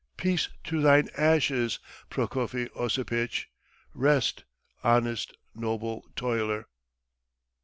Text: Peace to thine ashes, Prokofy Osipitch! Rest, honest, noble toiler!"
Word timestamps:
Peace 0.17 0.49
to 0.63 0.81
thine 0.81 1.09
ashes, 1.15 1.77
Prokofy 2.09 2.67
Osipitch! 2.75 3.51
Rest, 3.93 4.45
honest, 4.83 5.37
noble 5.53 6.07
toiler!" 6.15 6.65